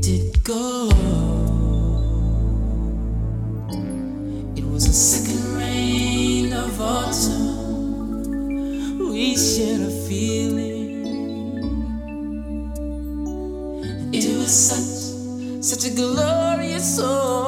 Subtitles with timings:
[0.00, 0.88] did go.
[4.56, 9.10] It was the second rain of autumn.
[9.10, 11.04] We shared a feeling.
[14.14, 15.12] It was such,
[15.62, 17.41] such a glorious song.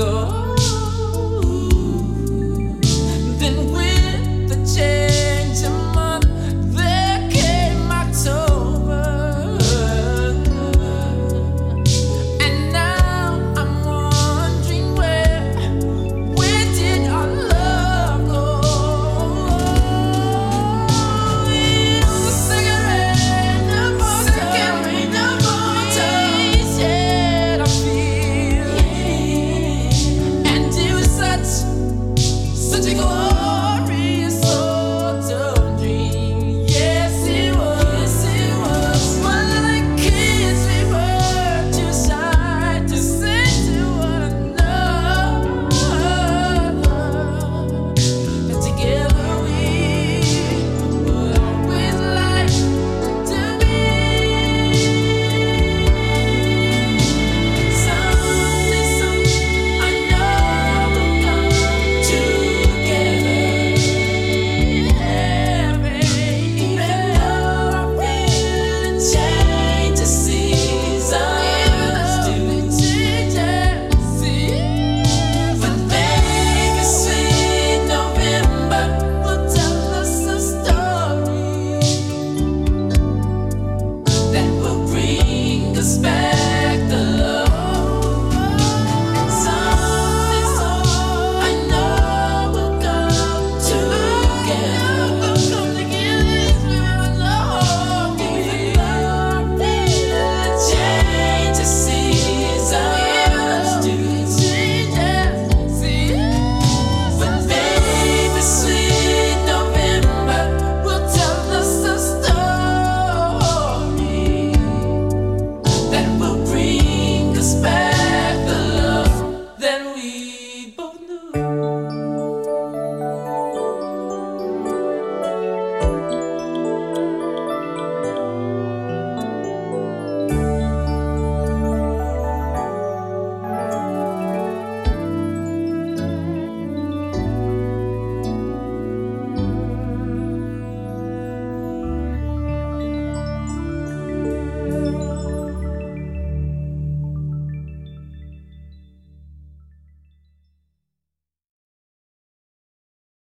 [0.00, 0.39] go.